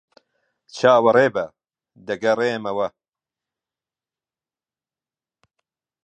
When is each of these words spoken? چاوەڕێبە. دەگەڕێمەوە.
چاوەڕێبە. 0.75 1.45
دەگەڕێمەوە. 2.07 2.87